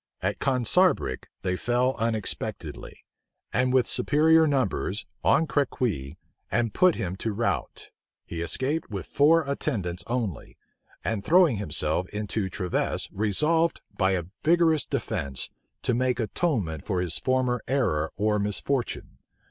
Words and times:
At 0.23 0.39
Consarbric 0.39 1.27
they 1.43 1.55
fell 1.55 1.95
unexpectedly, 1.99 3.05
and 3.53 3.71
with 3.71 3.85
superior 3.87 4.47
numbers, 4.47 5.05
on 5.23 5.45
Crequi, 5.45 6.17
and 6.51 6.73
put 6.73 6.95
him 6.95 7.15
to 7.17 7.31
rout. 7.31 7.89
He 8.25 8.41
escaped 8.41 8.89
with 8.89 9.05
four 9.05 9.43
attendants 9.45 10.03
only; 10.07 10.57
and 11.03 11.23
throwing 11.23 11.57
himself 11.57 12.09
into 12.09 12.49
Treves, 12.49 13.09
resolved, 13.11 13.81
by 13.95 14.13
a 14.13 14.23
vigorous 14.43 14.87
defence, 14.87 15.51
to 15.83 15.93
make 15.93 16.19
atonement 16.19 16.83
for 16.83 16.99
his 16.99 17.19
former 17.19 17.61
error 17.67 18.11
or 18.15 18.39
misfortune. 18.39 19.19